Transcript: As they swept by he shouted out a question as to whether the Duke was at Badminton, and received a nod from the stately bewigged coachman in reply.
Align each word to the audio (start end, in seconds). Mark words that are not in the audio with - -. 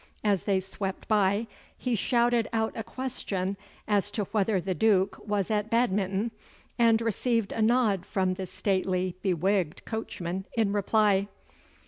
As 0.23 0.45
they 0.45 0.59
swept 0.59 1.07
by 1.07 1.45
he 1.77 1.93
shouted 1.93 2.49
out 2.51 2.73
a 2.75 2.83
question 2.83 3.55
as 3.87 4.09
to 4.09 4.23
whether 4.31 4.59
the 4.59 4.73
Duke 4.73 5.19
was 5.27 5.51
at 5.51 5.69
Badminton, 5.69 6.31
and 6.79 6.99
received 7.03 7.51
a 7.51 7.61
nod 7.61 8.03
from 8.07 8.33
the 8.33 8.47
stately 8.47 9.13
bewigged 9.23 9.85
coachman 9.85 10.47
in 10.57 10.73
reply. 10.73 11.27